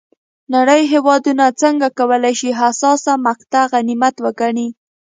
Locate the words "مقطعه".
3.27-3.69